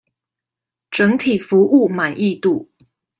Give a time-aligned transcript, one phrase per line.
[0.89, 2.67] 整體服務滿意度